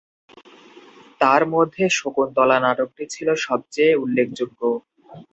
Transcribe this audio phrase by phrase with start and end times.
[1.21, 4.61] তার মধ্যে শকুন্তলা নাটকটি ছিল সবচেয়ে উল্লেখযোগ্য।